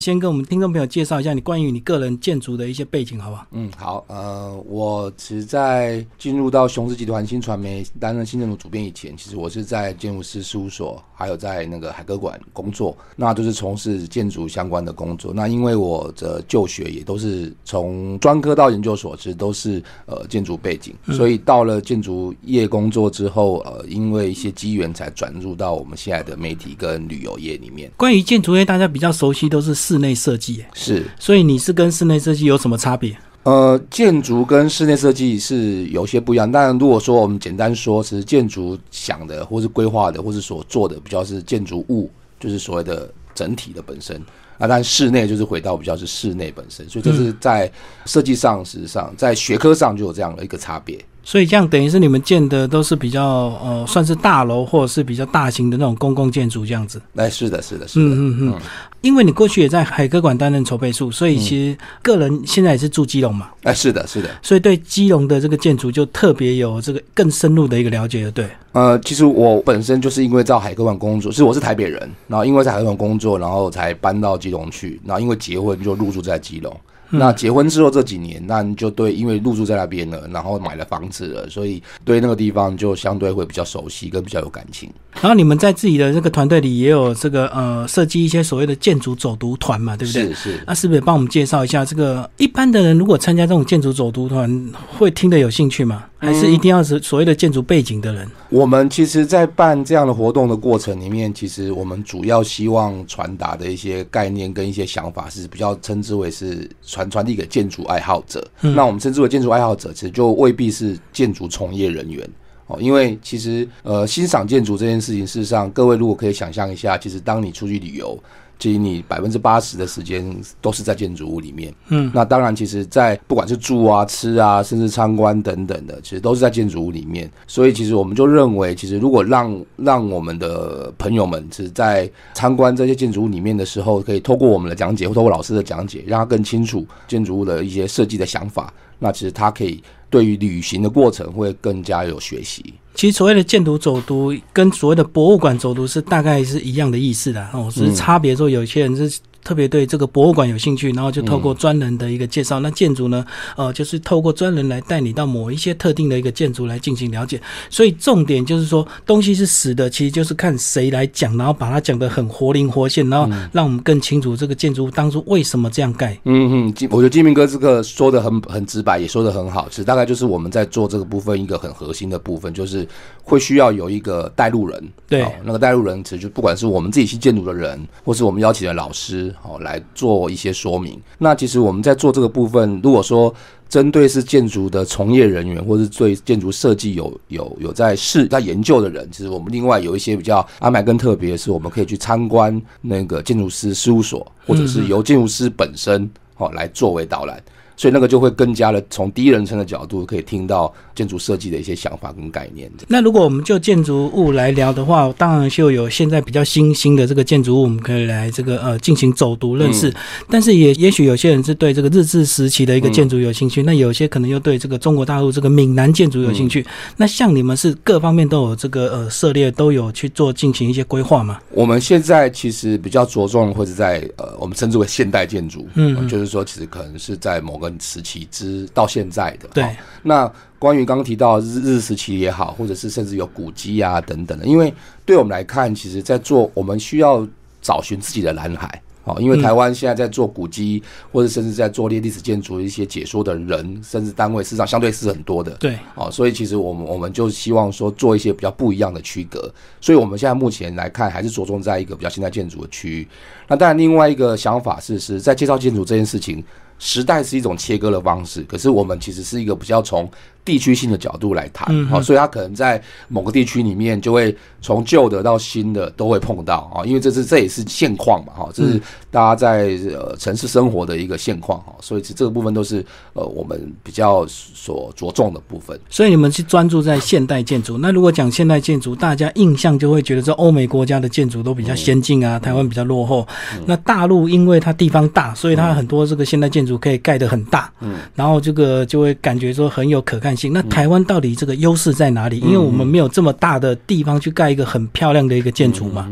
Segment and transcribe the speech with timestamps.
[0.00, 3.46] 先跟我们听众朋友介绍一下你关于你个人建筑的一些背景，好不好？
[3.52, 15.32] 嗯，好，呃，我其实，在进入到雄狮集团新传媒担任新政府主编以前，其实我是在建筑师事务所，还有在那个海歌馆工作，那都是从事建筑相关的工作。
[15.34, 27.90] 那因为我的就学也都是从专科到研究所，其实都是呃建筑背景，所以到了建筑业工作之后，呃，因为一些机缘才转入到我们现在的媒体跟旅游业里面。
[27.96, 33.16] 关于建筑业，大家比较熟悉都是室内设计，是，所以你是跟室内设计有什么差别？
[33.44, 36.50] 呃，建筑跟室内设计是有些不一样。
[36.50, 44.20] 但，如果说我们简单说，其实建筑想的，或是规划的，或是所做的，比较是建筑物，就是所谓的整体的本身。
[44.58, 47.70] 啊，但室内就是回到比较是室内本身，所以这是在
[48.06, 50.98] 设计上，事实上在学科上就有这样的一个差别。
[51.26, 53.20] 所以这样等于是你们建的都是比较
[53.60, 57.02] 呃，算是大楼或者是比较大型的那种公共建筑这样子。
[57.16, 58.14] 哎，是的，是的，是的。
[58.14, 58.60] 嗯嗯嗯。
[59.00, 63.48] 因为你过去也在海科馆担任筹备处，所以其实个人现在也是住基隆嘛。
[63.64, 64.30] 哎，是的，是的。
[64.40, 68.46] 所以对基隆的这个建筑就特别有这个更深入的一个了解，对。
[68.70, 76.80] 呃，其实我本身就是因为在海科馆工作，是我是台北人，然后因为在海科馆工作，然后才搬到基隆去，然后因为结婚就入住在基隆。
[77.10, 84.90] 那结婚之后这几年，那就对，因为入住在那边了，然后买了房子了，所以对那个地方就相对会比较熟悉，跟比较有感情。
[85.20, 90.28] 然后你们在自己的这个团队里也有这个呃设计一些所谓的建筑走读团嘛，对不对？
[90.28, 90.60] 是是。
[90.66, 96.04] 那是不是帮我们介绍一下这个一般的人如果参加这种建筑走读团，会听得有兴趣吗？
[96.26, 98.28] 还是一定要是所谓的建筑背景的人？
[98.48, 108.44] 我们其实，在办这样的活动的过程里面，其实我们主要希望传达的一些概念跟一些想法，是比较称之为是传传递给建筑爱好者。
[108.60, 112.28] 那我们称之为建筑爱好者，其实就未必是建筑从业人员
[112.66, 112.76] 哦。
[112.80, 118.18] 因为其实呃，欣赏建筑这件事情，事实上，各位如果可以想象一下，其实当你出去旅游。
[118.58, 120.24] 其实你百分之八十的时间
[120.60, 127.30] 都是在建筑物里面，嗯，那当然，其实，在不管是住啊、吃啊，甚至参观等等的，其实都是在建筑物里面。
[127.46, 142.74] 所以，其实我们就认为，其实如果让让我们的朋友们是在参观这些建筑物里面的时候，可以透过我们的讲解或透过老师的讲解，让他更清楚建筑物的一些设计的想法，那其实他可以对于旅行的过程会更加有学习。
[142.94, 149.18] 其实所谓的建筑走读跟所谓的博物馆走读是大概是一样的意思的哦，只是差别说有些人是。
[149.46, 152.58] 特别对这个博物馆有兴趣，然后就透过专人的一个介绍。
[152.58, 153.24] 那建筑呢，
[153.56, 157.40] 呃，就是透过专人来带你到某一些特定的一个建筑来进行了解。
[157.70, 166.18] 所以重点就是说，东西是死的，其实就是看谁来讲，然后把它讲得很活灵活现，然后让我们更清楚这个建筑物当初为什么这样盖。
[166.24, 169.68] 嗯嗯，我觉得金明哥这个说的很很直白，也说的很好。
[169.68, 172.84] 其实大概就是我们在做这个部分一个很核心的部分，就是
[173.22, 174.82] 会需要有一个带路人。
[175.08, 179.32] 对，那个带路人其实就不管是我们自己去建筑的人，或是我们邀请的老师。
[179.40, 181.00] 好，来做一些说明。
[181.18, 183.32] 那其实我们在做这个部分，如果说
[183.68, 197.42] 针对是建筑的从业人员，或是对建筑设计有有有在试在研究的人，其实我们另外有一些比较安排更特别，是我们可以去参观那个建筑师事务所，或者是由建筑师本身哦来作为导览。
[197.76, 202.70] 所以那个就会更加的从第一人称的角度，可以听到建筑设计的一些想法跟概念。
[202.88, 209.92] 那如果我们就建筑物来聊的话，当然就有现在比较新兴的这个建筑物，我们可以来这个呃进行走读认识。
[210.30, 216.66] 但是也也许有些人是对这个日治时期的一个建筑有兴趣，那有些可能又对这个中国大陆这个闽南建筑有兴趣。
[216.96, 221.38] 那像你们是各方面都有这个呃涉猎，都有去做进行一些规划吗？
[221.50, 227.65] 我们现在其实比较着重或者在呃我们称之为现代建筑，嗯，就是说其实可能是在某个。
[227.80, 229.64] 时期之到现在的，对。
[230.02, 234.72] 那关于刚刚提到日日时期也好，或者是甚至有古迹啊等等的，因为
[235.04, 237.26] 对我们来看，其实，在做我们需要
[237.60, 238.82] 找寻自己的蓝海。
[239.08, 240.82] 哦，因为台湾现在在做古迹，
[241.12, 245.52] 或者甚至在做列历史建筑的一些解说的人，甚至单位，市场相对是很多的。
[245.60, 249.48] 对，哦，所以其实我们我们就希望说做一些比较不一样的区隔。
[249.80, 253.06] 所以我们现在目前来看，还是着重在一个比较现代建筑的区域。
[253.46, 256.42] 那当然，另外一个想法是，是在介绍建筑这件事情。
[256.78, 260.08] 时代是一种切割的方式，可是我们其实是一个比较从
[260.44, 268.80] 地区性的角度来谈，好，所以它可能在某个地区里面就会从旧的到新的都会碰到啊，因为这是这也是现况嘛，哈，这是
[269.10, 272.84] 大家在呃城市生活的一个现况哈，所以这个部分都是
[273.14, 275.76] 呃我们比较所着重的部分。
[275.90, 283.26] 所以你们是专注在现代建筑，那如果讲现代建筑，大家印象就会觉得说欧美国家的建筑都比较先进啊，台湾比较落后。
[283.64, 290.52] 那大陆因为它地方大，所以它很多这个现代建筑可以盖得很大，嗯，然后这个就会感觉说很有可看性。
[290.52, 292.40] 那台湾到底这个优势在哪里？
[292.40, 296.10] 因为我们没有这么大的地方去盖一个很漂亮的一个建筑嘛。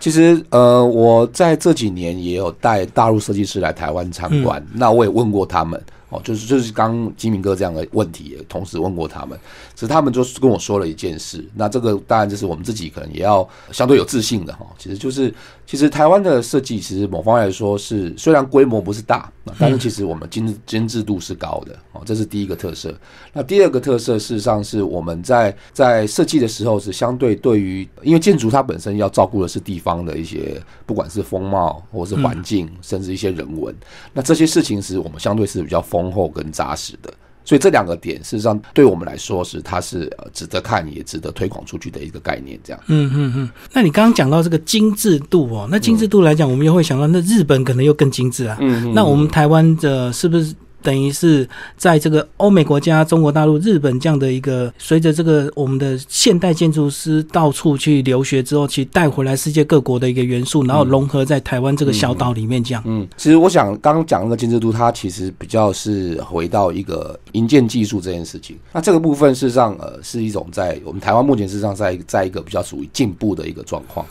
[0.00, 5.80] 其实呃，我在这几年也有带大陆设计师来台湾参观，那我也问过他们。
[6.12, 9.38] 哦，就是就是刚金明哥这样的问题，也同时问过他们，
[9.74, 11.42] 其实他们就是跟我说了一件事。
[11.54, 14.66] 那这个当然就是我们自己可能也要相对有自信的哈。
[14.76, 15.32] 其实就是
[15.66, 22.94] 其实台湾的设计，其实某方面来说是虽然规模不是大，但是其实我们精精致度是高的哦，这是第一个特色。
[23.32, 33.74] 那第二个特色，事实上是我们在在设计的时候是相对对于，因为建筑它本身要照顾的是地方的一些，不管是风貌或是环境，甚至一些人文，
[34.12, 36.01] 那这些事情是我们相对是比较丰。
[36.02, 37.12] 丰厚跟扎实的，
[37.44, 42.58] 所以这两个点事实上对我们来说是它是值得看也值得推广出去的一个概念。
[42.64, 43.50] 这样，嗯嗯嗯。
[43.72, 48.56] 那你刚刚讲到这个精致度哦，那精致度来讲，我们又会想到那日本可能又更精致啊。
[48.60, 48.92] 嗯嗯。
[48.94, 50.54] 那我们台湾的是不是？
[50.82, 62.82] 等于是在这个欧美国家、中国大陆、日本这样的一个，随着这个我们的现代建筑师到处去留学之后，去带回来世界各国的一个元素，然后融合在台湾这个小岛里面这样。
[62.86, 68.56] 嗯，其实我想刚讲那个精致度，它其实比较是回到一个营建技术这件事情。
[68.72, 74.04] 那这个部分事实上，呃，是一种在我们台湾目前事实上在在一个比较属于进步的一个状况。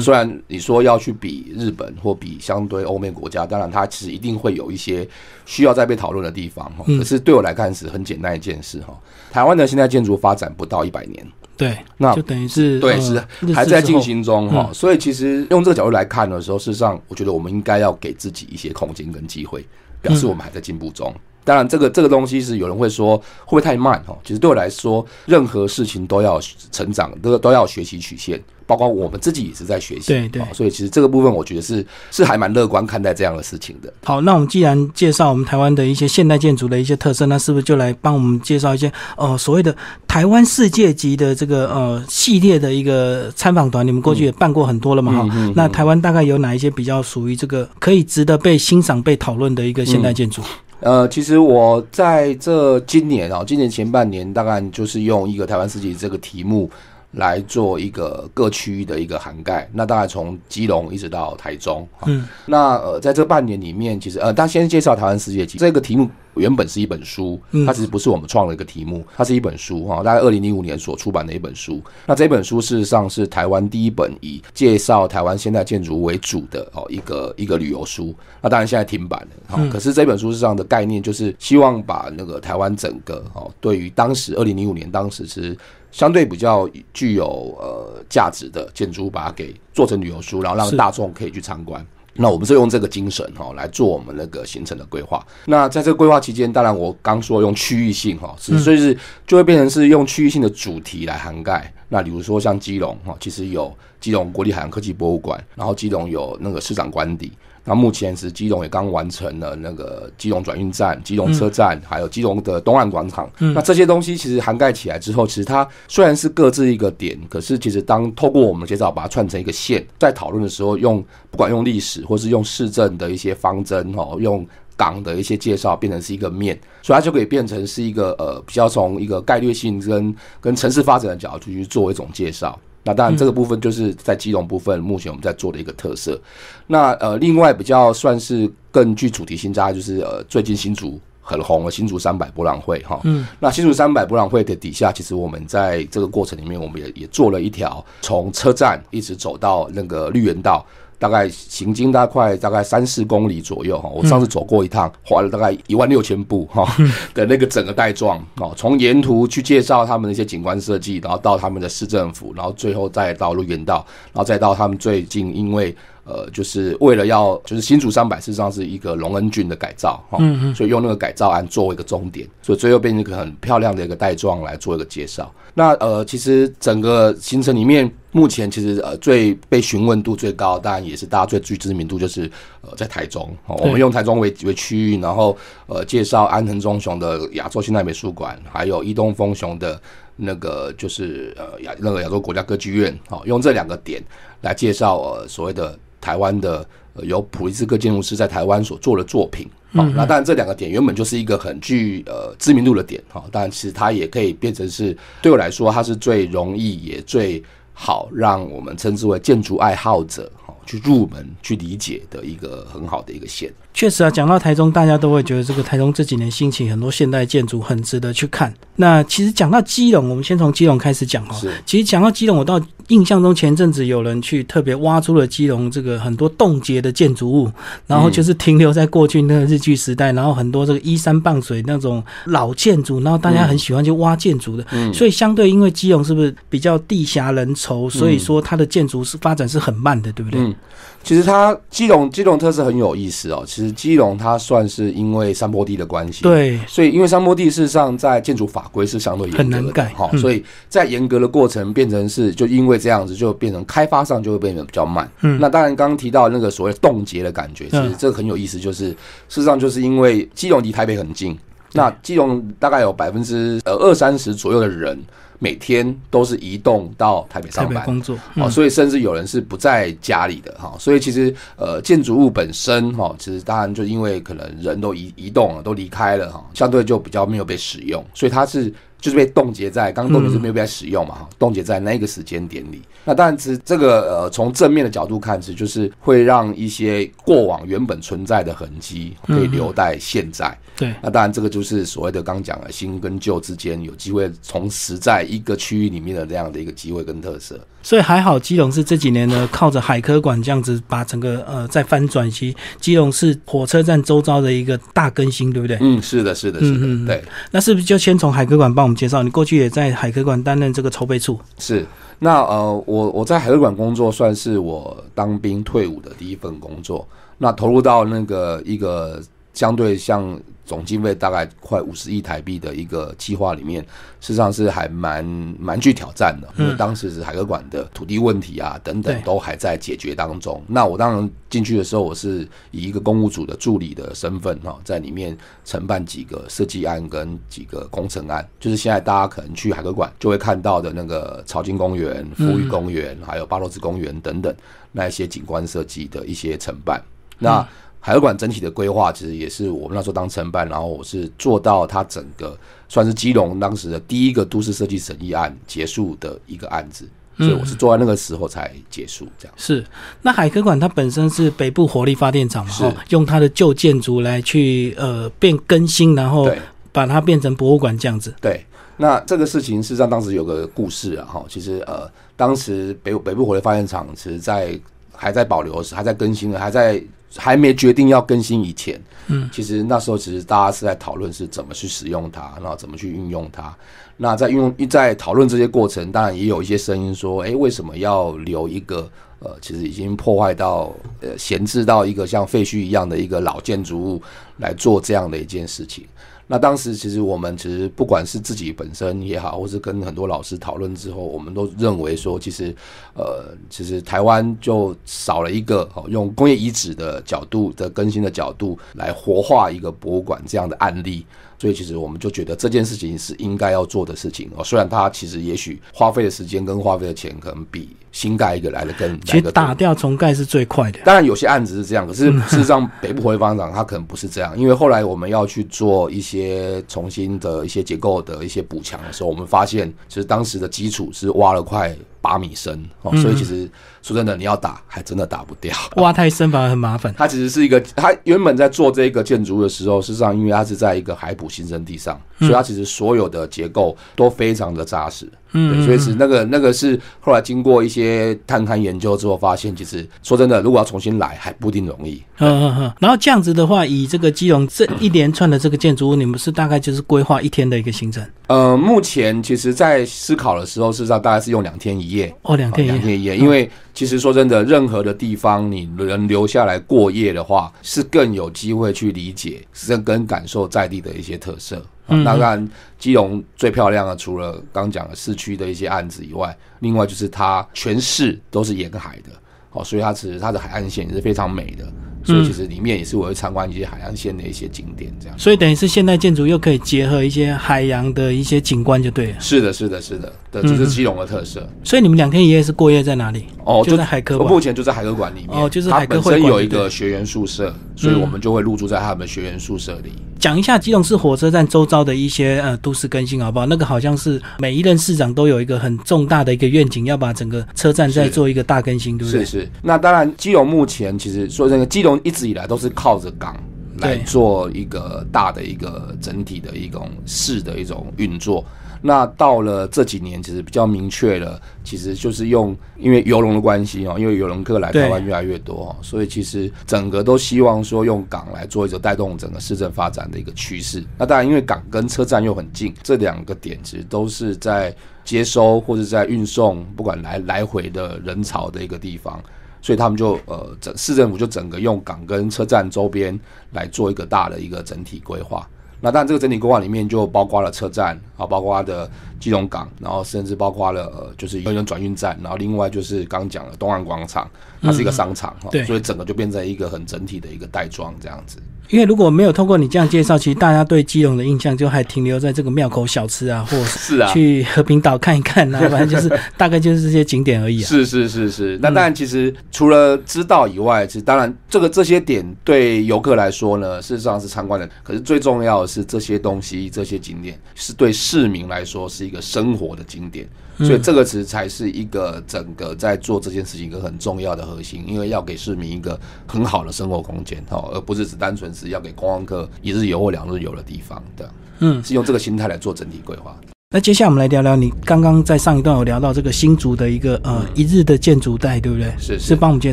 [0.00, 5.06] 虽然你说要去比日本或比相对欧美国家，当然它其实一定会有一些
[5.44, 6.84] 需要再被讨论的地方哈。
[6.98, 8.98] 可是对我来看是很简单一件事哈。
[9.30, 11.26] 台湾的现在建筑发展不到一百年，
[11.56, 13.22] 对，那就等于是对是
[13.52, 14.70] 还在进行中哈。
[14.72, 19.66] 所以其实用这个角度来看的时候，事实上我觉得我们应该要给自己一些空间跟机会，
[20.00, 21.14] 表示我们还在进步中。
[21.44, 24.16] 当然，这个这个东西是有人会说会不会太慢哈？
[24.24, 26.40] 其实对我来说，任何事情都要
[26.72, 28.42] 成长，都都要学习曲线。
[28.66, 33.92] 包括我们自己也是在学习，对对，所以其实这个部分我觉得是是还蛮乐观看待这样的事情的。
[34.02, 39.76] 好，那我们既然介绍我们台湾的一些现代建筑的一些特色，那是不是就来帮我们介绍一些呃所谓的
[40.08, 43.86] 台湾世界级的这个呃系列的一个参访团？
[43.86, 45.12] 你们过去也办过很多了嘛？
[45.12, 50.40] 哈，那台湾大概有哪一些比较属于这个可以值得被欣赏、被讨论的一个现代建筑？
[50.84, 56.70] 呃，其实我在这今年啊，今年前半年大概就是用一个台湾世界这个题目。
[57.14, 61.86] 来做一个各区域的一个涵盖，那大概从基隆一直到台中。
[62.06, 71.80] 嗯，那呃，在这半年里面，其实呃，大家先介绍台湾世界级这个题目，原本是一本书，它其实不是我们创的一个题目，它是一本书哈，大概二零零五年所出版的一本书。
[72.06, 78.14] 那这本书事实上是台湾第一本以介绍台湾现代建筑为主的哦一个一个旅游书。
[78.40, 85.56] 那当然现在停版了，哈，可是这本书上的概念就是希望把那个台湾整个哦，对于当时二零零五年当时是。
[85.94, 91.86] 相对比较具有呃价值的建筑，把它给做成旅游书，然后让大众可以去参观。
[92.14, 95.24] 那我们是用这个精神哈来做我们那个行程的规划。
[95.46, 101.72] 那在这个规划期间，当然我刚说用区域性哈，所以是就会变成是用区域性的主题来涵盖。
[101.88, 107.30] 那比如说像基隆哈，其实有基隆国立海洋科技博物馆，然后基隆有那个市长官邸。
[107.64, 113.30] 那目前是基隆也刚完成了那个基隆转运站、基隆车站，还有基隆的东岸广场。
[113.38, 124.46] 那这些东西其实涵盖起来之后，其实它虽然是各自一个点，可是其实当透过我们介绍把它串成一个线，在讨论的时候，用不管用历史或是用市政的一些方针哦，用
[124.76, 132.58] 港的一些介绍变成是一个面，所以它就可以变成是一个呃比较从一个概率性跟跟城市发展的角度去做一种介绍。
[132.84, 136.20] 那当然，这个部分就是在基隆部分，目前我们在做的一个特色。
[136.66, 143.00] 那呃，另外比较算是更具主题性，大概就是呃，最近新竹很红的新竹三百博览会哈。
[143.04, 143.26] 嗯。
[143.40, 150.64] 那新竹三百博览会的底下，其实我们在这个过程里面，我们也也做了一条从车站一直走到那个绿园道。
[151.04, 156.66] 大概行经大概大概三四公里左右哈，我上次走过一趟，花了大概一万六千步哈
[157.12, 163.84] 的那个整个带状哦，从沿途去介绍他们的一些景观设计，然后到他们的市政府，然后最后再到路园道，
[164.14, 165.76] 然后再到他们最近因为。
[166.04, 170.18] 呃，就是为了要，就是新竹三百事实上是一个龙恩郡的改造哈，
[170.54, 175.32] 所以用那个改造案作为一个终点，所以最后变成一个很漂亮的一个带状来做一个介绍。
[175.54, 182.30] 那呃，其实整个行程里面，目前其实呃最被询问度最高，当然也是大家最具知名度，就是
[182.60, 185.34] 呃在台中，我们用台中为为区域，然后
[185.66, 189.80] 呃介绍安藤忠雄的亚洲现代美术馆，还有伊东丰雄的
[190.16, 194.02] 那个就是呃亚那个亚洲国家歌剧院，好，用这两个点
[194.42, 195.78] 来介绍呃所谓的。
[196.04, 207.42] 台湾的呃由普利兹克建筑师在台湾所做的作品，好，那当然这两个点原本就是一个很具呃知名度的点，哈，但其实它也可以变成是对我来说，它是最容易也最
[207.72, 210.30] 好让我们称之为建筑爱好者。
[210.66, 213.52] 去入门、去理解的一个很好的一个线。
[213.72, 218.52] 确实啊，讲到台中，大家都会觉得这个台中这几年兴起很多现代建筑，很值得去看。
[218.76, 221.36] 那其实讲到基隆，我们先从基隆开始讲哈。
[221.66, 227.50] 其实讲到基隆，我倒印象中前阵子有人去特别挖出了基隆这个很多冻结的建筑物，
[227.88, 240.40] 然后就是停留在过去那个日据时代，然后很多这个依山傍水那种老建筑，然后大家很喜欢去挖建筑的，所以相对因为基隆是不是比较地狭人稠，所以说它的建筑是发展是很慢的，对不对？
[240.40, 240.53] 嗯，
[241.02, 243.44] 其实它基隆基隆特色很有意思哦。
[243.46, 255.06] 其实基隆它算是因为山坡地的关系，对，所以因为山坡地事实上在建筑法规是相对严格的哈，所以在严格的过程变成是就因为这样子就变成开发上就会变得比较慢。
[255.20, 258.96] 嗯，那当然刚刚提到那个所谓冻结的感觉，其实这个很有意思，就是事
[259.28, 261.38] 实上就是因为基隆离台北很近，
[261.72, 264.98] 那基隆大概有百分之呃二三十左右的人。
[265.38, 278.72] 每天都是移动到台北上班工作，哦，所以甚至有人是不在家里的哈，所以其实呃建筑物本身哈，其实当然就因为可能人都移移动了，都离开了哈，相对就比较没有被使用，所以它是。
[279.04, 281.16] 就是被冻结在，刚刚冻结是没有被使用嘛？
[281.16, 282.80] 哈，冻结在那个时间点里。
[283.04, 290.56] 那当然，其实这个呃，从正面的角度看，其实就是会让一些过往原本存在的痕迹可以留在现在。
[290.74, 290.94] 对。
[291.02, 297.60] 那当然，这个就是所谓的刚讲的新跟旧之间有机会重拾在一个区域里面的这样的一个机会跟特色。
[297.82, 305.76] 所以还好，基隆是这几年呢，靠着海科馆这样子把整个呃在翻转期，基隆市火车站周遭的一个大更新，对不对？
[305.82, 307.22] 嗯，是的，是的，是的，对。
[307.50, 309.22] 那是不是就先从海科馆帮我们介绍？
[309.22, 311.38] 你过去也在海科馆担任这个筹备处。
[311.58, 311.84] 是。
[312.18, 317.06] 那呃，我我在海科馆工作，算是我当兵退伍的第一份工作。
[317.38, 319.20] 那投入到那个一个
[319.52, 320.38] 相对像。
[320.64, 323.82] 总经费大概快五十亿台币的一个计划里面，
[324.20, 325.24] 事实上是还蛮
[325.58, 330.62] 蛮具挑战的，因为当时是海科馆的土地问题啊等等都还在解决当中。
[330.66, 344.54] 那我当然进去的时候，我是以一个公务组的助理的身份哈，在里面承办几个设计案跟几个工程案，就是现在大家可能去海科馆就会看到的那个朝金公园、富裕公园，还有巴洛斯公园等等
[344.92, 347.02] 那一些景观设计的一些承办。
[347.38, 347.66] 那
[348.06, 352.54] 海洋馆整体的规划其实也是我们那时候当承办，然后我是做到它整个
[352.86, 357.08] 算是基隆当时的第一个都市设计审议案结束的一个案子，
[357.38, 359.54] 所以我是做在那个时候才结束这样。
[359.56, 359.82] 是，
[360.20, 366.46] 那海科馆它本身是北部火力发电厂嘛，是用它的旧建筑来去呃变更新，然后
[366.92, 368.34] 把它变成博物馆这样子。
[368.38, 368.62] 对，
[368.98, 372.06] 那这个事情事实上当时有个故事啊，哈，其实呃
[372.36, 374.78] 当时北北部火力发电厂其实在
[375.10, 377.02] 还在保留时，还在更新的，还在。
[377.36, 383.74] 还没决定要更新以前，嗯，其实那时候其实大家是在讨论是怎么去使用它，然后怎么去运用它。
[384.16, 389.10] 那在运用在讨论这些过程，当然也有一些声音说，哎，为什么要留一个
[389.40, 394.22] 呃，其实已经破坏到呃闲置到一个像废墟一样的一个老建筑物
[394.58, 396.06] 来做这样的一件事情？
[396.46, 402.74] 那当时其实我们其实不管是自己本身也好，或是跟很多老师讨论之后，我们都认为说，其实
[403.14, 411.24] 呃，其实台湾就少了一个哦，用工业遗址的角度的更新的角度来活化一个博物馆这样的案例。
[411.58, 414.64] 所以其实我们就觉得这件事情是应该要做的事情哦。
[414.64, 421.00] 虽然它其实也许花费的时间跟花费的钱可能比新盖一个来的更，其实打掉重盖是最快的。
[421.04, 433.70] 当然有些案子是这样，可是事实上北部火力发展厂它可能不是这样，因为后来我们要去做一些重新的一些结构的一些补强的时候，我们发现其实当时的基础是挖了快八米深哦，所以其实。
[434.06, 437.10] 说真的，你要打还真的打不掉， 挖太深反而很麻烦。
[437.16, 445.26] 它其实是一个，它原本在做这个建筑的时候，事实上因为它是在一个海浦新生地上，所以它其实所有的结构都非常的扎实。
[445.54, 452.22] 嗯，所以是那个那个是后来经过一些探勘研究之后，发现其实说真的，如果要重新来还不一定容易。
[452.38, 452.92] 嗯嗯嗯。
[453.00, 458.22] 然后这样子的话，以这个基隆这一连串的这个建筑物，你们是大概就是规划一天的一个行程？
[458.48, 462.34] 呃，目前其实在思考的时候，事实上大概是用两天一夜。
[462.42, 463.70] 哦，两天两天一夜，因为。
[463.94, 471.80] 其实说真的，任何的地方你能留下来过夜的话，是更有机会去理解、是跟感受在地的一些特色。
[472.06, 472.68] 当然，
[472.98, 479.30] 基隆最漂亮的，除了刚讲的市区的一些案子以外，另外就是它全市都是沿海的，
[479.72, 481.84] 哦，所以它其实它的海岸线也是非常美的。
[482.26, 485.38] 所以其实里面也是我会参观一些海岸线的一些景点，这样。
[485.38, 489.36] 所以等于是现代建筑又可以结合一些海洋的一些景观，就对了。
[489.38, 491.68] 是的，是的，是的，对，这是基隆的特色。
[491.82, 493.44] 所以你们两天一夜是过夜在哪里？
[493.66, 494.48] 哦，就在海科馆。
[494.50, 495.50] 目前就在海科馆里面。
[495.50, 500.14] 哦，就是海科本身有一个学员宿舍，所以我们就会入住在他们学员宿舍里。
[500.44, 503.64] 讲一下基隆市火车站周遭的一些呃都市更新好不好？
[503.64, 509.42] 那个好像是每一任市长都有一个很重大的一个愿景，要把整个车站再做一个大更新，对不对？
[509.42, 509.70] 是是。
[509.80, 513.56] 那当然，基隆目前其实说这个基隆一直以来都是靠着港
[514.00, 518.62] 来做一个大的一个整体的一种市的一种运作。
[519.06, 531.04] 那到了这几年，其实比较明确了，其实就是用因为游龙的关系哦，因为游龙客来台湾越来越多，哦所以其实整个都希望说用港来做一个带动整个市政发展的一个趋势。
[531.18, 539.38] 那当然，因为港跟车站又很近，这两个点其实都是在接收或者在运送，不管来来回的人潮的一个地方，
[539.82, 543.38] 所以他们就呃整市政府就整个用港跟车站周边
[543.72, 545.68] 来做一个大的一个整体规划。
[546.04, 549.10] 那当然，这个整体规划里面就包括了车站啊，包括的
[549.44, 558.56] 基隆港，然后甚至包括了呃，就是游轮转运站，然后另外就是刚讲了东岸广场，它是一个商场哈，所以整个就变成一个很整体的一个袋装这样子。
[558.90, 567.82] 因为如果没有通过你这样介绍，其实大家对基隆的印象就还停留在这个庙口小吃啊，或是啊，去和平岛看一看啊， 反正就是大概就是这些景点而已。
[567.82, 574.88] 是是是是，那当然其实除了知道以外，其实当然这个这些点对游客来说呢，事实上是参观的。
[575.02, 580.48] 可是最重要的是这些东西，这些景点是对市民来说是一个生活的景点。
[580.78, 591.46] 所以这个词才是一个整个在做这件事情一个很重要的核心，因为要给市民一个很好的生活空间，哈，而不是只单纯是要给观光客一日游或两日游的地方，对，
[591.78, 593.56] 嗯，是用这个心态来做整体规划。
[593.94, 599.14] 那接下来我们来聊聊，你刚刚在上一段有聊到这个新竹的一个呃一日的建筑带，对不对？
[599.16, 599.92] 是是，帮我们介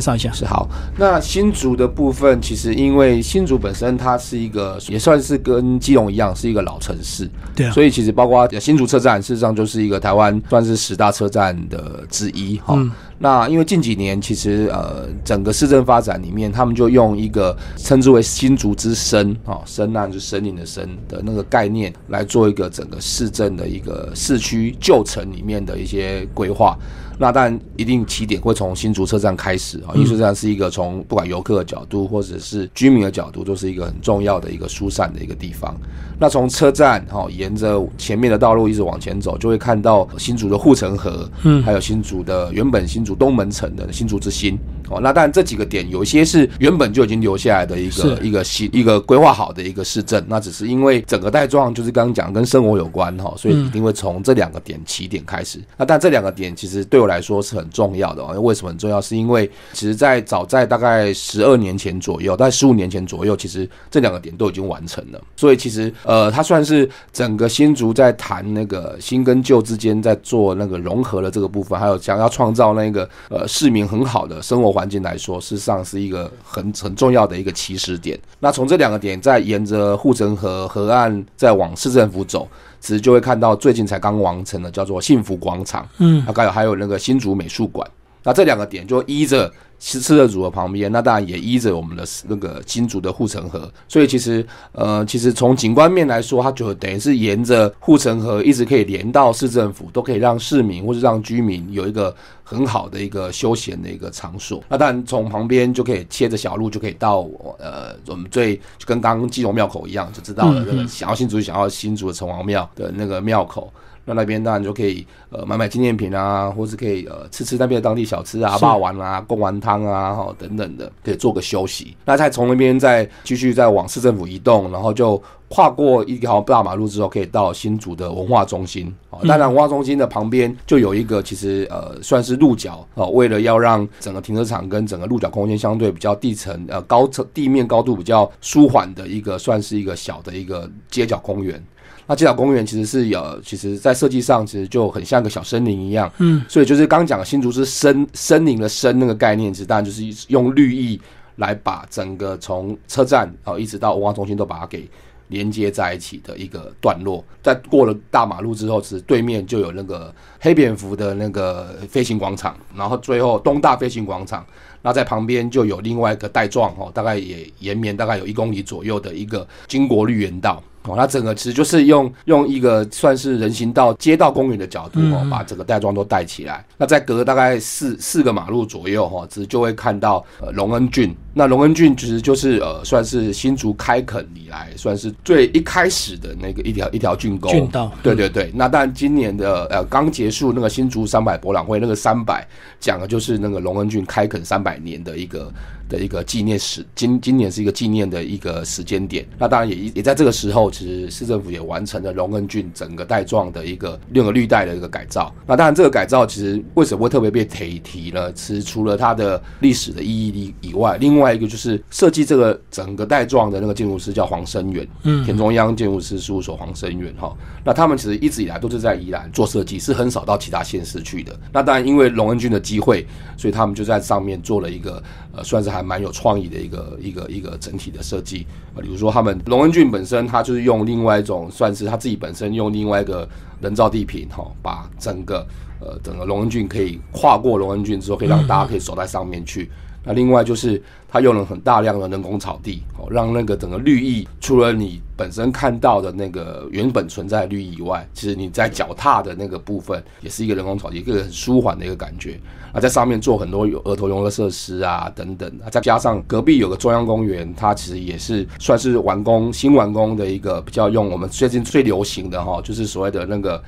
[0.00, 0.28] 绍一下。
[0.32, 0.68] 是好。
[0.98, 7.70] 那新竹的部分，其实因为新竹本身它是一个也算是跟基隆一样是一个老城市，对啊。
[7.70, 12.76] 所以其实包括新竹车站，事实上就是一个台湾算是十大车站的之一，哈。
[13.22, 26.76] 那因为近几年其实呃整个市政发展里面，他们就用一个称之为新竹之声啊，声呐就是森林的声的那个概念来做一个整个市政的一个市区旧城里面的一些规划。
[27.22, 35.72] 那当然一定起点会从新竹车站开始啊，因为车站是一个从不管游客的角度或者是居民的角度，都是一个很重要的一个疏散的一个地方。
[36.18, 44.58] 那从车站哈，沿着前面的道路一直往前走，就会看到新竹的护城河，嗯，还有新竹的原本新竹东门城的新竹之心。
[44.90, 55.60] 哦，那当然这几个点有一些是原本就已经留下来的一个一个新一个规划好的一个市政，那只是因为整个带状就是刚刚讲跟生活有关哈，所以一定会从这两个点起点开始。
[55.78, 59.00] 那但这两个点其实对我来来说是很重要的啊，为什么很重要？
[59.00, 65.20] 是因为其实在早在大概十二年前左右，大概十五年前左右，其实这两个点都已经完成了。
[65.36, 78.18] 所以其实呃，它算是整个新竹在谈那个新跟旧之间在做那个融合的这个部分，还有想要创造那个呃市民很好的生活环境来说，事实上是一个很 很重要的一个起始点。
[78.40, 82.48] 那从这两个点再沿着护城河河岸再往市政府走，
[82.82, 87.90] 其实就会看到最近才刚完成的叫做幸福广场，嗯，大概有还有那个新竹美术馆。
[88.22, 89.50] 那这两个点就依着。
[89.84, 102.14] 吃吃的组的旁边，那当然也依着我们的那个金竹的护城河，所以其实呃，其实从景观面来说，它就等于是沿着护城河一直可以连到市政府，都可以让市民或者让居民有一个
[102.44, 104.62] 很好的一个休闲的一个场所。
[104.68, 107.26] 那当然从旁边就可以切着小路就可以到
[107.58, 113.72] 呃，我们最就跟刚刚基隆庙口一样，就知道了那个想要新竹想要新竹的城隍庙的那个庙口。
[114.04, 121.96] 那那边当然就可以呃买买纪念品啊，或是可以呃吃吃那边的当地小吃啊，霸王啊、贡丸汤啊，哈等等的，可以做个休息。
[122.04, 128.92] 那再从那边再继续再往市政府移动，然后就跨过一条大马路之后，可以到新竹的文化中心。
[129.10, 141.62] 哦，当然文化中心的旁边就有一个其实呃算是鹿角哦，为了要让整个停车场跟整个鹿角空间相对比较地层呃高层地面高度比较舒缓的一个，算是一个小的一个街角公园。
[142.06, 151.00] 那街角公园其实是有，其实在设计上其实就很像个小森林一样，嗯，所以就是刚讲新竹是森森林的森那个概念，其实当然就是用绿意
[151.36, 154.88] 来把整个从车站哦一直到文化中心都把它给
[155.28, 157.24] 连接在一起的一个段落。
[157.40, 164.44] 在过了大马路之后，是对面就有那个黑蝙蝠的那个飞行广场，然后最后东大飞行广场，
[164.82, 170.62] 那在旁边就有另外一个带状哦，大概也延绵大概有一公里左右的一个经国绿园道。
[170.84, 176.64] 哦，它整个其实就是用用一个算是人行道、街道公园的角度哦，把整个带状都带起来。
[176.76, 181.14] 那再隔大概四四个马路左右哈，其实就会看到呃龙恩郡。
[181.34, 187.48] 那龙恩郡其实就是呃算是新竹开垦以来算是最一开始的那个一条一条郡沟。
[187.48, 187.90] 郡道。
[188.02, 188.50] 对对对。
[188.54, 192.46] 那但今年的呃刚结束那个新竹三百博览会，那个三百
[192.80, 195.50] 讲的就是那个龙恩郡开垦三百年的一个。
[195.92, 199.26] 的一个纪念时，今今年是一个纪念的一个时间点。
[199.38, 205.32] 那当然也也在这个时候，其实市政府也完成了龙恩郡整个带状的一个六个绿带的一个改造。
[205.46, 208.32] 那当然这个改造其实为什么会特别被提提呢？
[208.32, 217.36] 其实除了它的历史的意义以外，另外一个就是设计这个整个带状的那个建筑师叫黄生远，嗯，田中央建筑师事务所黄生远哈。
[217.62, 221.38] 那他们其实一直以来都是在宜兰做设计，是很少到其他县市去的。
[221.52, 225.02] 那当然因为龙恩郡的机会，所以他们就在上面做了一个
[225.34, 228.78] 呃，算是还蛮有创意的一个一个一个整体的设计啊。
[228.80, 233.28] 比如说，他们龙恩俊本身，他就是用另外一种，算是他自己本身用另外一个
[233.60, 235.46] 人造地坪哈，把整个
[235.80, 239.70] 呃整个龙恩俊可以跨过龙恩俊之后，可以让大家可以走在上面去。
[240.04, 252.38] 那另外就是，它用了很大量的人工草地，哦，让那个整个绿意，除了你本身看到的那个原本存在的绿意以外，其实你在脚踏的那个部分，也是一个人工草地，一个很舒缓的一个感觉。
[252.72, 255.52] 啊，在上面做很多有儿童游乐设施啊，等等。
[255.70, 263.62] 再加上隔壁有个中央公园，它其实也是算是完工新完工的一个比较用我们最近最流行的哈，就是所谓的那个。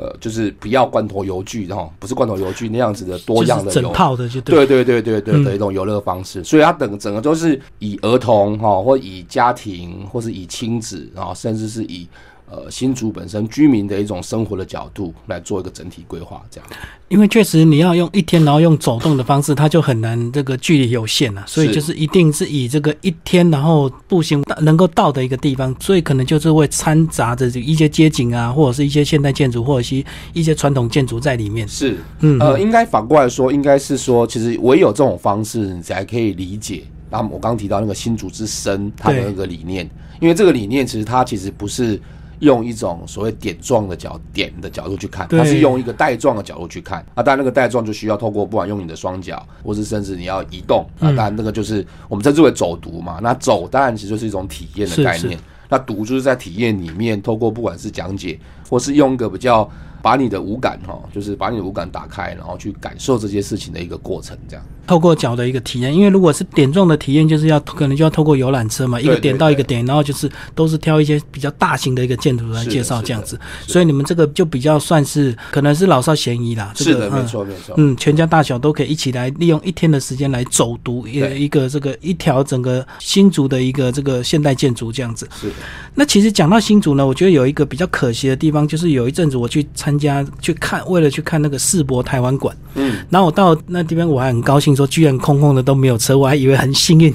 [0.00, 12.08] 呃，就是不要罐头油具哈，不是罐头油具那样子的多样的整套的就对对对对对的一种游乐方式，所以它整整个都是以儿童哈，或以家庭，或是以亲子，啊甚至是以。
[12.50, 16.68] 呃，新竹本身居民的一种生活的角度来做一个整体规划，这样。
[17.06, 31.68] 因为确实你要用一天，然后用走动的方式，它就很难，这个距离有限了，所以就是一定是以这个一天，然后步行能够到的一个地方，所以可能就是会掺杂着一些街景啊，或者是一些现代建筑，或者是一些传统建筑在里面。
[31.68, 36.82] 是，嗯，呃，应该反过来说，应该是说，其实唯有这种方式，你才可以理解。
[37.10, 39.88] 然后我刚刚提到那个新竹之声，它的那个理念，
[40.20, 42.00] 因为这个理念其实它其实不是。
[42.40, 46.98] 用一种所谓点状的角点的角度去看，它是用一个带状的角度去看。
[47.14, 50.84] 啊，当然那个带状就需要透过不管用你的双脚，或是甚至你要移动。
[50.98, 53.20] 啊，当然那个就是我们称之为走读嘛。
[53.22, 55.38] 那走当然其实就是一种体验的概念。
[55.68, 59.70] 那读就是在体验里面，透过不管是讲解，或是用一个比较。
[60.02, 64.64] 把你的五感哈，就是把你的五感打开，然后去感受这些事情的一个过程，这样。
[64.86, 73.38] 透过脚的一个体验，因为如果是点状的体验，就是要可能就要透过游览车嘛，一个点到一个点，然后就是都是挑一些比较大型的一个建筑来介绍这样子。
[73.68, 76.72] 所以你们这个就比较算是可能是老少咸宜啦。
[76.74, 77.72] 是的，没错没错。
[77.78, 85.28] 嗯，全家大小都可以一起来利用一天的时间来走读一一个这个一条整个新竹的一个这个现代建筑这样子。
[85.40, 85.52] 是。
[85.94, 90.80] 那其实讲到新竹呢，我觉得有一个比较可惜的地方，就是有一阵子我去参加去看。
[90.90, 97.14] 为了去看那个世博台湾馆，嗯，然后我到那地方，我还很高兴，说居然空空的都没有车，我还以为很幸运，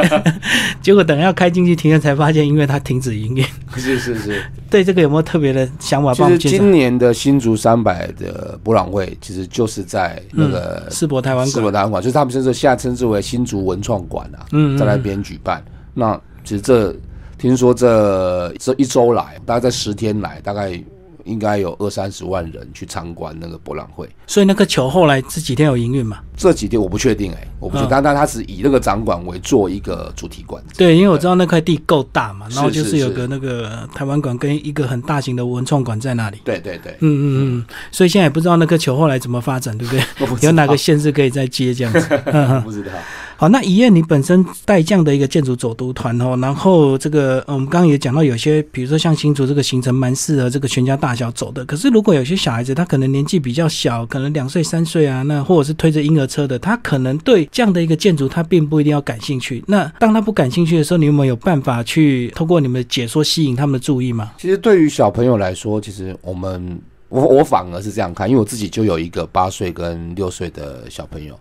[0.82, 3.44] 结果等要开进去停了，才发现因为它停止营业。
[3.76, 6.12] 是是是，对这个有没有特别的想法？
[6.12, 15.64] 其实今年的新竹三百的博览会，其实就是在那个世博台湾馆世博台湾馆，就是他们甚至现在称之为新竹文创馆啊，嗯，在那边举办。
[15.94, 16.94] 那其实这
[17.38, 20.82] 听说这这一周来，大概在十天来，大概。
[21.30, 26.18] 应该有二三十万人去参观那个博览会，所以那个球后来这几天有营运吗？
[26.36, 30.62] 这几天我不确定哎，我不确定，但但它是以那个展馆为做一个主题馆。
[30.76, 36.38] 对，因为我知道那块地够大嘛，然后就是有个那个台湾馆跟一个很大型的文创馆在那里。
[36.44, 40.02] 对对对，嗯嗯嗯，所以现在也不知道那个球后来怎么发展，对不对？
[40.46, 42.00] 有哪个县市可以再接这样子？
[42.64, 42.90] 不知道。
[43.40, 51.64] 好，那一燕，你本身带这样的一个建筑走读团哦，然后这个我们刚刚也讲到，有些比如说像新竹这个行程蛮适合这个全家大小走的。
[51.64, 59.64] 可是如果有些小孩子他可能年纪比较小，可能两岁三岁啊，那或者是推着婴儿车的，他可能对这样的一个建筑他并不一定要感兴趣。
[59.66, 64.32] 那当他不感兴趣的时候，你有没有办法去通过你们的解说吸引他们的注意吗？
[64.36, 71.34] 其实对于小朋友来说，其实我们我我反而是这样看，因为我自己就有一个八岁跟六岁的小朋友。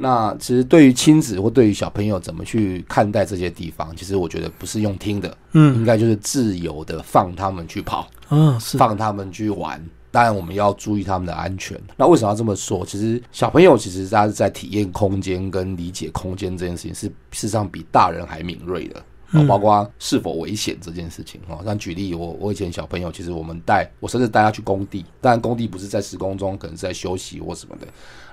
[0.00, 9.78] 那其实对于亲子或对于小朋友怎么去看待这些地方，其实我觉得不是用听的，嗯，应该就是自由的放他们去跑，嗯，是放他们去玩。
[10.10, 11.80] 当然我们要注意他们的安全。
[11.96, 12.84] 那为什么要这么说？
[12.84, 19.04] 其实小朋友其实他是在体验空间跟理解空间这件事情，是事实上比大人还敏锐的。
[19.32, 21.60] 啊，包括是否危险这件事情哦。
[21.64, 27.86] 像举例，我我以前小朋友，其实我们带我甚至带他去工地，但工地不是在施工中，可能是在休息或什么的。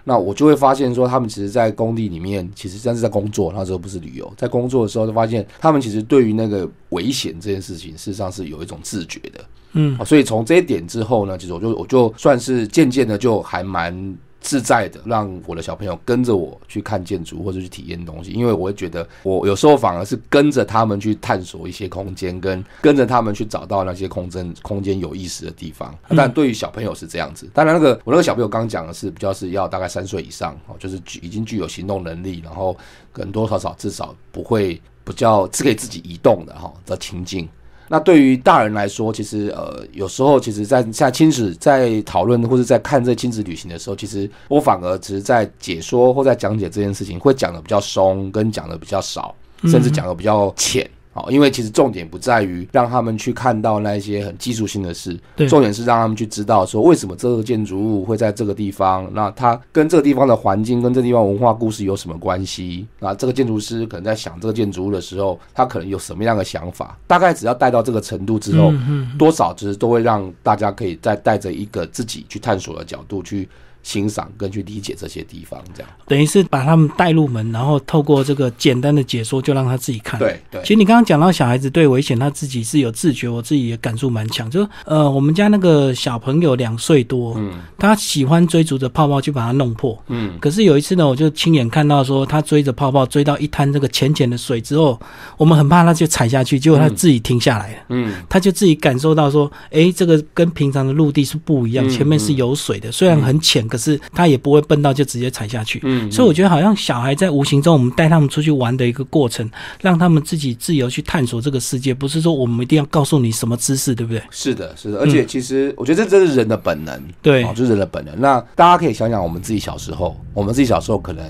[0.08, 9.46] 那我就会发现说，他们其实，在工地里面，其实真是在工作，那时候不是旅游，在工作的时候，就发现他们其实对于那个危险这件事情，事实上是有一种自觉的。
[9.74, 14.18] 嗯，所以从这一点之后呢，其实我就我就算是渐渐的就还蛮。
[14.48, 25.94] 自在的让我的小朋友跟着我去看建筑或者去体验东西，因为我会觉得我有时候反而是跟着他们去探索一些空间，跟跟着他们去找到那些空间空间有意思的地方。
[26.16, 32.74] 但对于小朋友是这样子，当然那个我那个小朋友刚讲的是比较是要大概三岁以上哦，就是具已经具有行动能力，然后
[33.12, 37.50] 可能多多少少至少不会比较是可以自己移动的哈的情境。
[37.90, 50.90] 那对于大人来说，其实呃，有时候其实，在像亲子在讨论或者在看这亲子旅行的时候，其实我反而只是在解说或在讲解这件事情，会讲的比较松，跟讲的比较少，甚至讲的比较浅。
[51.18, 62.86] 好，因为其实重点不在于让他们去看到那些很技术性的事，重点是让他们去知道说为什么这个建筑物会在这个地方，那它跟这个地方的环境跟这地方文化故事有什么关系？
[63.00, 66.96] 那这个建筑师可能在想这个建筑物的时候，他可能有什么样的想法？
[67.08, 68.72] 大概只要带到这个程度之后，
[69.18, 73.50] 多少其实都会让大家可以再带着一个自己去探索的角度去。
[73.88, 80.20] 欣赏跟去理解这些地方，这样等于是把他们带入门，然后透过这个简单的解说，就让他自己看。
[80.20, 80.62] 对对。
[80.62, 84.52] 其实你刚刚讲到小孩子对危险，他自己是有自觉，我自己也感触蛮强。
[84.52, 90.38] 就呃，我们家那个小朋友两岁多，嗯，他喜欢追逐着泡泡去把它弄破，嗯。
[90.42, 95.00] 可是有一次呢，我就亲眼看到说，他追着泡泡追到一滩这个浅浅的水之后，
[95.38, 109.50] 我们很怕他就踩下去，结果他自己停下来了，嗯，他就自己感受到说，哎，这个跟平常的陆地是不一样，前面是有水的，虽然很浅，可是他也不会笨到就直接踩下去，嗯，所以我觉得好像小孩在无形中，我们带他们出去玩的一个过程，
[109.82, 114.22] 让他们自己自由去探索这个世界，不是说我们一定要告诉你什么知识，对不对？
[114.32, 118.14] 是的，是的，而且其实我觉得这真是人的本能，对，就是人的本能。
[118.20, 121.24] 那大家可以想想，我们自己小时候，我们自己小时候可能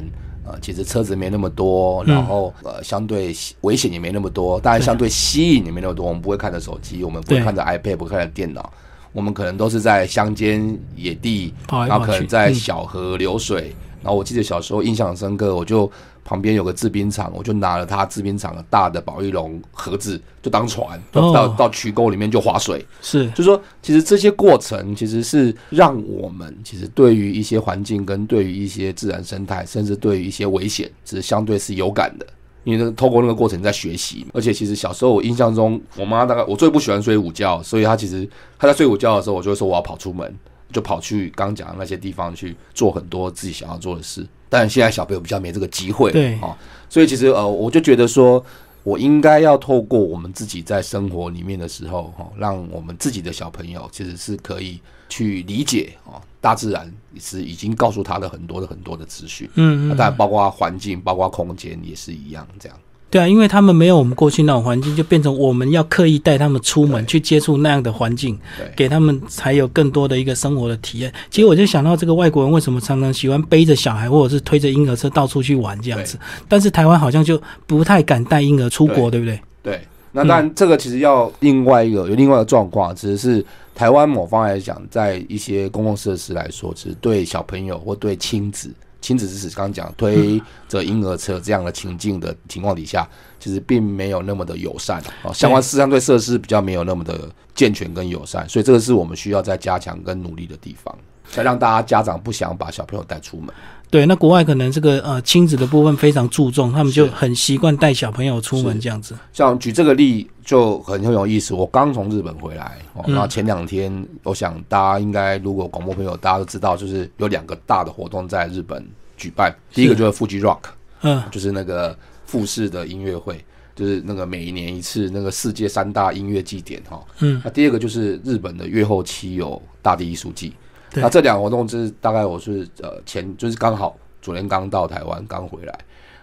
[0.46, 6.06] 呃，其实车子没那么多，然后呃，相对危险也没那么多，当然相对吸引也没那么多。
[6.06, 8.72] 我们不会看着手机，我们不会看着 iPad，不会看着电脑。
[9.18, 13.76] 我们可能都是在乡间野地，然后可能在小河流水。
[14.04, 15.92] 然后我记得小时候印象很深刻，我就
[16.24, 22.86] 旁边有个制冰厂，我就拿了他制冰厂的大的保丽龙盒子，就当船，到到渠沟里面就划水。
[23.02, 32.28] 是，就说其实这些过程其实是让我们其实对于一些环境跟对于一些自然生态，甚至对于一些危险，其实相对是有感的。
[32.68, 38.28] 因为透过那个过程在学习，而且其实小时候我印象中，我妈大概我最不喜欢睡午觉，所以她其实
[38.60, 40.36] 她在睡午觉的时候，我就会说我要跑出门，
[40.74, 44.28] 就跑去刚讲的那些地方去做很多自己想要做的事。
[44.50, 46.58] 但现在小朋友比较没这个机会，对啊，
[46.90, 48.44] 所以其实呃，我就觉得说。
[48.88, 62.80] 我应该要透过我们自己在生活里面的时候，哈，让我们自己的小朋友其实是可以去理解哦，大自然是已经告诉他的很多的很多的资讯，嗯嗯，当然包括环境，包括空间也是一样这样。
[63.10, 68.38] 对啊，因为他们没有我们过去那种环境，就变成我们要刻意带他们出门去接触那样的环境，
[68.76, 71.12] 给他们才有更多的一个生活的体验。
[71.30, 79.40] 其实我就想到，这个外国人为什么常常喜欢背着小孩，或者是推着婴儿车到处去玩这样子，但是台湾好像就不太敢带婴儿出国，对不对？
[79.64, 83.44] 对，那当然这个其实要另外一个有另外的状况，只是
[83.74, 88.70] 台湾某方来讲，在一些公共设施来说，其实对小朋友或对亲子。
[89.08, 93.08] 亲子支持刚刚讲推着婴儿车这样的情境的情况底下，
[93.40, 97.18] 其实并没有那么的友善啊，相关相对设施比较没有那么的
[97.56, 100.94] 健全跟友善，所以这个是我们需要再加强跟努力的地方，
[101.32, 103.48] 才让大家家长不想把小朋友带出门。
[103.90, 109.16] 对，那国外可能这个呃亲子的部分非常注重，他们就很习惯带小朋友出门这样子。
[109.32, 120.64] 像举这个例就很很有意思，我刚从日本回来，那前两天，我想大家应该如果广播朋友大家都知道，就是有两个大的活动在日本举办，第一个就是 Fuji Rock，
[121.04, 123.42] 嗯，就是那个富士的音乐会，
[123.74, 130.52] 就是那个每一年一次那个世界三大音乐祭典哈，嗯，那第二个就是日本的月后期有大地艺术季。
[130.94, 135.78] 那这两个活动就是大概我是呃前就是刚好昨天刚到台湾刚回来，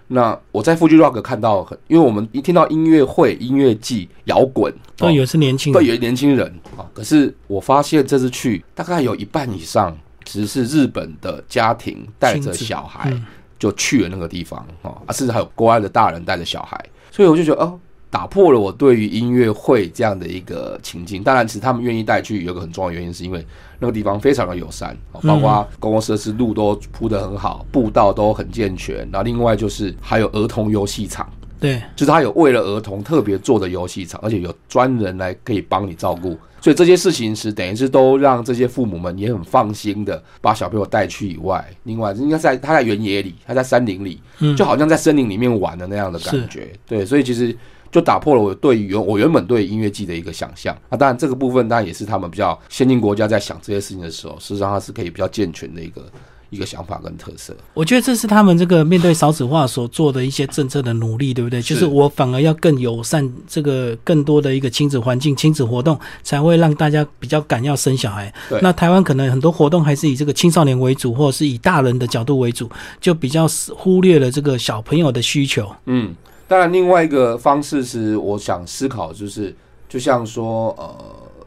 [0.09, 6.47] 那我在富居 rock 看到很，因为我们一听到音乐会、音乐季、摇滚，都以为是年轻人，都以为年轻人
[6.77, 6.85] 啊。
[6.93, 13.13] 可是我发现这次去大概有一半以上其实是日本的家庭带着小孩
[13.59, 17.79] 就去了那个地方啊，甚至还有国外的大人带着小孩，所以我就觉得哦。
[18.15, 21.21] 打破了我对于音乐会这样的一个情境。
[21.21, 23.45] 当然，其实他们愿意带去，有个很重要的原因，是因为
[23.81, 28.99] 那个地方非常的友善，包括公共设施路都铺得很好，步道都很健全。
[29.11, 36.39] 然后另外就是还有儿童游戏场，对，就是他有为了儿童特别做的游戏场，而且有专人来可以帮你照顾。
[36.61, 41.69] 所以这些事情是等于是都让这些父母们也很放心的把小朋友带去以外。
[41.83, 44.21] 另外，应该在他在原野里，他在山林里，
[44.57, 46.73] 就好像在森林里面玩的那样的感觉。
[46.87, 47.53] 对，所以其实。
[47.95, 56.03] 就打破了我对原我原本对音乐季的一个想象啊，当然这个部分当然也是他们比较先进国家在想这些事情的时候，事实上它是可以比较健全的一个
[56.51, 57.57] 一个想法跟特色。
[57.73, 61.63] 我觉得这是他们这个面对少子化所做的一些政策的努力，对不对？
[61.63, 68.35] 就是我反而要更友善这个更多的一个亲子环境、亲子活动，才会让大家比较敢要生小孩。
[68.49, 72.69] 对那台湾可能很多活动还是以这个青少年为主，或者是以大人的角度为主，
[73.01, 75.71] 就比较忽略了这个小朋友的需求。
[75.87, 76.13] 嗯，
[76.47, 79.55] 当然，另外一个方式是我想思考，就是
[79.89, 80.95] 就像说，呃，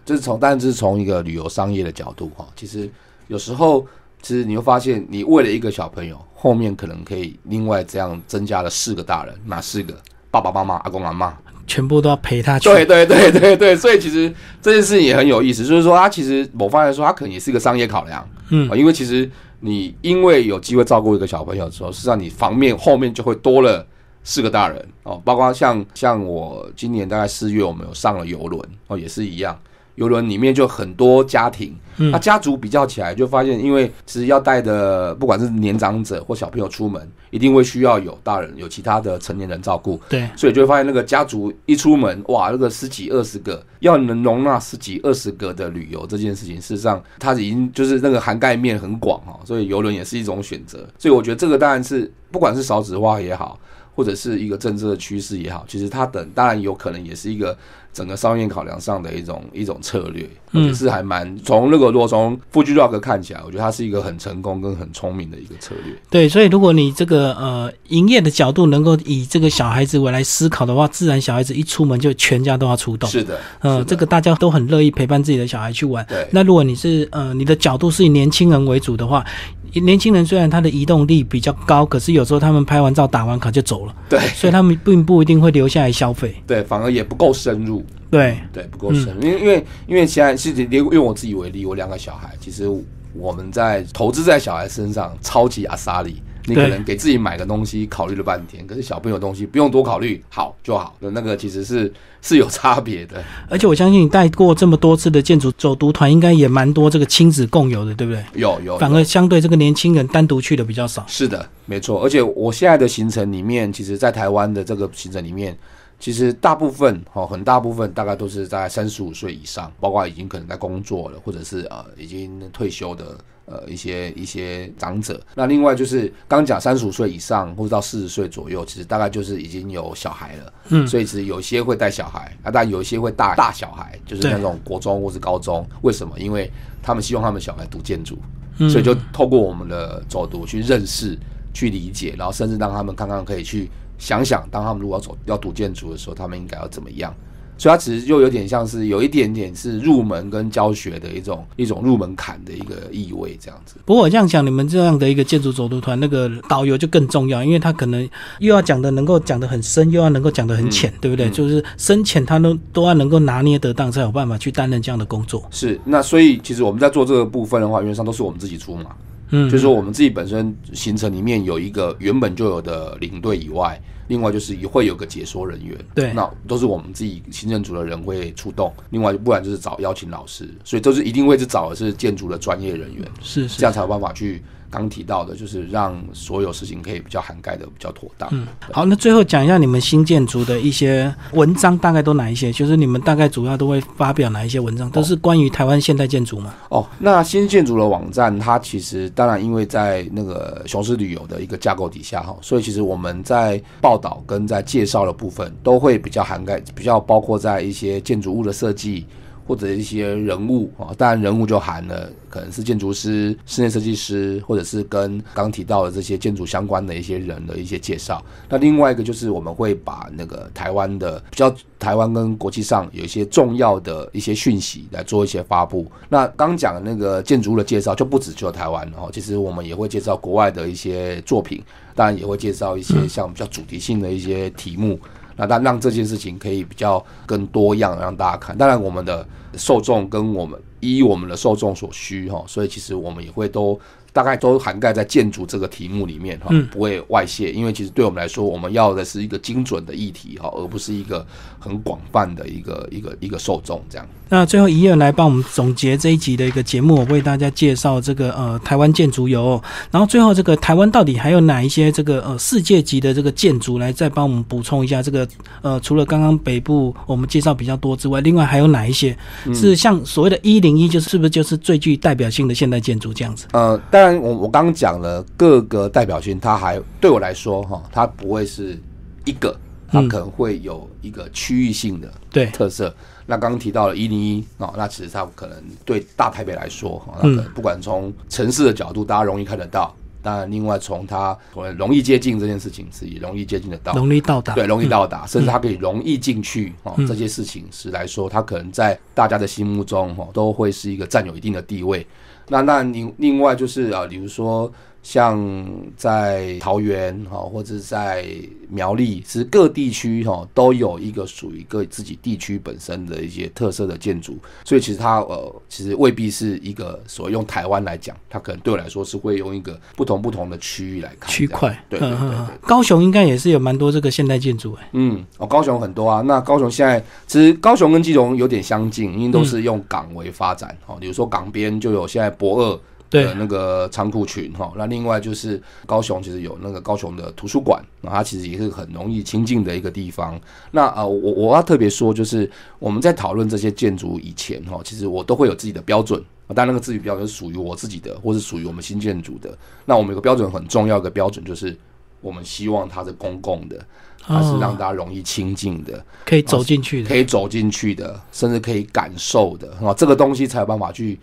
[0.05, 2.89] 就是从，但是从一个旅游商业的角度哈，其实
[3.27, 3.85] 有时候，
[4.21, 9.93] 其实你会发现，你为了一个小朋友，后面可能可以另外这样增加了四个大人，哪四个？
[10.29, 11.37] 爸爸妈妈、阿公阿妈。
[11.67, 12.69] 全部都要陪他去。
[12.69, 18.25] 对对对对对，所以其实这件事情也很有意思，就是说，它其实某方面来说，它可能也是一个商业考量。
[18.49, 19.29] 嗯啊，因为其实
[19.59, 23.85] 你因为有机会照顾一个小朋友之后，实际上你房面后面就会多了
[24.29, 29.57] 四个大人哦，包括像像我今年大概四月我们有上了游轮哦，也是一样，
[29.95, 50.85] 游轮里面就很多家庭，嗯那家族比较起来就发现，因为其实要带的不管是年长者或小朋友出门，一定会需要有大人有其他的成年人照顾，对，所以就会发现那个家族一出门，哇，那个十几二十个要能容纳十几二十个的旅游这件事情，事实上它已经就是那个涵盖面很广哈，所以游轮也是一种选择。
[50.99, 53.57] 所以我觉得这个当然是不管是少子化也好，
[53.97, 57.57] 或者是一个政策的趋势也好，其实它等当然有可能也是一个
[57.91, 65.95] 整个商业考量上的一种一种策略，我觉得是还蛮从那个如果从 Fuji Rock 看起来，我觉得它是一个很成功跟很聪明的一个策略。
[66.11, 73.09] 对，所以如果你这个呃营业的角度能够以这个小孩子为来思考的话，自然小孩子一出门就全家都要出动。
[73.09, 76.05] 是的，呃，这个大家都很乐意陪伴自己的小孩去玩。
[76.07, 79.25] 对那如果你是呃你的角度是以年轻人为主的话，
[79.73, 86.35] 年轻人虽然他的移动力比较高，可是有时候他们拍完照打完卡就走了，对所以他们并不一定会留下来消费。
[86.45, 87.85] 对，反而也不够深入。
[88.09, 92.69] 对，对，不够深，因为因为因为现在是连用我自己为例，我两个小孩，其实
[93.13, 96.21] 我们在投资在小孩身上超级阿萨里。
[96.47, 103.21] 你可能给自己买个东西考虑了半天，可是小朋友东西不用多考虑，好就好的那个其实是是有差别的。
[103.49, 108.23] 而且我相信你带过这么多次的建筑走读团，应该也蛮多这个亲子共游的，对不对？
[108.35, 111.03] 有有，反而相对这个年轻人单独去的比较少。
[111.05, 112.01] 是的，没错。
[112.01, 115.57] 而且我现在的行程里面，其实在台湾的这个行程里面，
[115.99, 125.19] 其实大部分哦，很大部分大概都是在三十五岁以上，包括已经可能在工作了，或者是呃已经退休的呃一些一些长者。
[125.33, 130.53] 那另外就是刚讲三十五岁以上，或者到四十岁左右，其实大概就是已经有小孩了。
[130.69, 135.67] 嗯所以其实有些会带小孩，啊，但有一些会大大小孩，就是那种国中或是高中。
[135.81, 136.19] 为什么？
[136.19, 136.51] 因为
[136.83, 138.17] 他们希望他们小孩读建筑。
[138.59, 141.15] 嗯所以就透过我们的走读去认识、
[141.53, 147.13] 去理解，然后甚至让他们看看可以去想想，当他们如果要走要读建筑的时候，他们应该要怎么样。
[147.57, 153.75] 所以它其实就有点像是有一点点是入门跟教学的一种一种入门槛的一个意味，这样子。
[153.85, 158.07] 不过我这样想，你们这样的一个建筑走读团，那个导游就更重要，因为他可能
[158.39, 161.27] 又要讲的能够讲的很深，又要能够讲的很浅，对不对？
[161.27, 165.43] 嗯就是深浅他都都要能够拿捏得当，才有办法去担任这样的工作。
[165.51, 168.91] 是，那所以其实我们在做这个部分的话，原则上都是我们自己出嘛。
[169.29, 178.73] 嗯，就是说我们自己本身行程里面有一个原本就有的领队以外，另外就是也会有个解说人员，对那都是我们自己行政组的人会出动。
[178.89, 183.63] 另外，不然就是找邀请老师，所以都是一定会是找的是建筑的专业人员，是是这。
[183.65, 188.29] 样才有办法去刚提到的，就是让所有事情可以比较涵盖的比较妥当。
[188.31, 192.51] 嗯，好，那最后讲一下你们新建筑的一些文章，大概都哪一些？
[192.51, 194.89] 就是你们大概主要都会发表哪一些文章？
[194.91, 196.53] 都是关于台湾现代建筑吗？
[196.69, 209.05] 哦，那新建筑的网站，它其实当然因为在那个雄狮旅游的一个架构底下哈，所以其实我们在报道跟在介绍的部分都会比较涵盖，比较包括在一些建筑物的设计。
[209.47, 218.21] 或者一些人物啊，当然人物就含了可能是建筑师、室内设计师，或者是跟刚提到的这些建筑相关的一些人的一些介绍。
[218.49, 225.89] 那另外一个就是我们会把那个台湾的比较台湾跟国际上有一些重要的一些讯息来做一些发布。
[226.09, 231.63] 那刚讲的那个建筑物的介绍就不止只有台湾哦，其实我们也会介绍国外的一些作品，
[231.95, 234.99] 当然也会介绍一些像比较主题性的一些题目。
[235.37, 238.57] 那但让这件事情可以比较更多样，让大家看。
[238.57, 243.79] 当然，我们的受众跟我们依我们的受众所需哈，所以其实我们也会都
[244.17, 247.51] 大概都涵盖在建筑这个题目里面哈嗯，不会外泄。
[247.51, 251.23] 因为其实对我们来说，我们要的是一个精准的议题哈，而不是一个
[251.59, 254.07] 很广泛的一个一个一个受众这样。
[254.29, 265.25] 那最后一页来帮我们总结这一集的一个节目，我为大家介绍这个呃台湾建筑游哦，然后最后这个台湾到底还有哪一些这个呃世界级的这个建筑来再帮我们补充一下这个
[265.61, 269.15] 呃除了刚刚北部我们介绍比较多之外，另外还有哪一些
[269.53, 273.47] 是像所谓的一零一，就是是不是就是最具代表性的现代建筑这样子？
[273.53, 278.79] 呃，当然然我我刚刚讲了各个代表性，它还对我来说哈，它不会是
[279.25, 279.55] 一个，
[279.87, 282.93] 它可能会有一个区域性的对特色。
[283.25, 289.93] 那刚刚提到了一零一啊，那其实它可能对大台北来说哈，那可能不管从城市的角度，大家容易看得到。
[290.19, 291.37] 当然，另外从它
[291.77, 296.93] 容易接近这件事情是也容易接近得到，容易到达，对，容易到达，甚至它可以容易进去哦。
[297.07, 302.05] 这些事情是来说，它可能在大家的心目中哈，都会是一个占有一定的地位。
[302.49, 304.71] 那那另另外就是啊，比如说。
[305.07, 308.25] 像在桃园哈，或者在
[308.67, 321.81] 苗栗，其实各地区哈都有一个属于各自己地区本身的一些特色的建筑，所以其实它呃，其实未必是一个所谓用台湾来讲，它可能对我来说是会用一个不同不同的区域来看区块。
[321.87, 322.17] 对对对，
[322.63, 324.89] 高雄应该也是有蛮多这个现代建筑哎。
[324.91, 326.19] 嗯，哦，高雄很多啊。
[326.19, 330.97] 那高雄现在其实高雄跟基隆有点相近，因为都是用港为发展哦。
[330.99, 332.79] 比如说港边就有现在博二。
[333.09, 340.39] 的那个仓库群哈，那另外就是高雄，其实有那个高雄的图书馆，那它其实也是很容易亲近的一个地方。
[340.71, 342.49] 那呃，我我要特别说，就是
[342.79, 346.21] 我们在讨论这些建筑以前哈，其实我都会有自己的标准，
[346.53, 349.57] 但那个自己标准是属于我自己的，或是属于我们新建筑的。
[349.85, 351.77] 那我们有个标准很重要的标准，就是
[352.19, 353.79] 我们希望它是公共的，
[354.19, 361.17] 它是让大家容易亲近的，可以走进去的，可以走进去的，甚至可以感受的啊，这个东西才有办法去。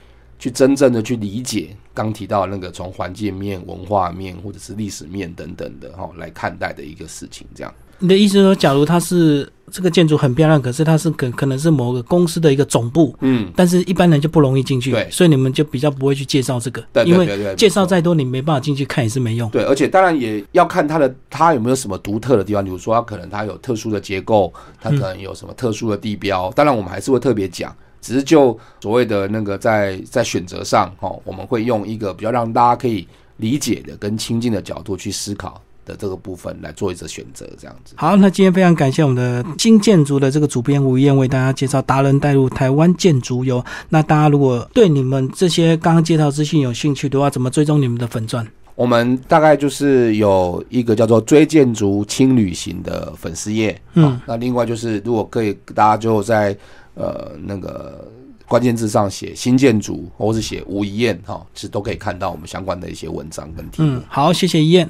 [0.45, 7.75] 去真正的去理解刚提到那个从环境面、文化面或者是历史面等等的哈来看待的一个事情，这样。
[7.99, 19.49] 你的意思说，假如它是这个建筑很漂亮，可是它是可可能是某个公司的一个总部，嗯，但是一般人就不容易进去，对，所以你们就比较不会去介绍这个，对，因为介绍再多，你没办法进去看也是没用。
[19.49, 27.75] 对，而且当然也要看它的它有没有什么独特的地方，比如说它可能它有特殊的结构，它可能有什么特殊的地标，当然我们还是会特别讲。
[28.05, 37.95] 只是就所谓的那个在在选择上，哈，我们会用一个比较让大家可以理解的跟亲近的角度去思考的这个部分来做一次选择，这样子。
[37.97, 43.65] 好，那今天非常感谢我们的新建筑的这个主编吴燕为大家介绍达人带入台湾建筑游。
[43.89, 48.47] 那大家如果对你们这些刚刚介绍资讯有兴趣的话，怎么追踪你们的粉钻？
[48.75, 56.55] 我们大概就是有一个叫做追建筑轻旅行的粉丝页，嗯，那另外就是如果可以，大家就在。
[56.95, 58.07] 呃，那个
[58.47, 63.89] 关键字上写新建筑，或是写吴一燕哈，其实都可以看到我们相关的一些文章跟题目。
[63.89, 64.89] 嗯，好，谢谢一燕。